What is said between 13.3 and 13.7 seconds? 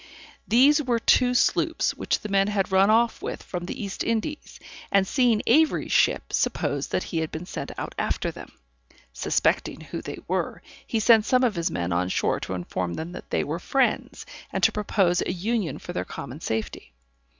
were